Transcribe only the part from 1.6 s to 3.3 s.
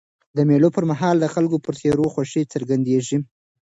پر څېرو خوښي څرګندېږي.